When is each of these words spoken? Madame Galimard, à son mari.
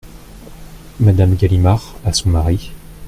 Madame 0.99 1.35
Galimard, 1.35 1.93
à 2.03 2.11
son 2.11 2.29
mari. 2.31 2.71